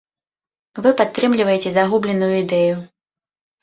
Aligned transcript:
Вы 0.85 0.93
падтрымліваеце 1.03 1.69
загубленую 1.79 2.35
ідэю. 2.43 2.85